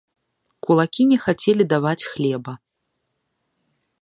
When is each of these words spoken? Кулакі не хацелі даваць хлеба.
Кулакі 0.67 1.03
не 1.11 1.17
хацелі 1.27 1.63
даваць 1.75 2.07
хлеба. 2.15 2.53